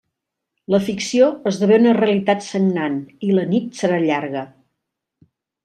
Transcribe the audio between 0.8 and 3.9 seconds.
ficció esdevé una realitat sagnant, i la nit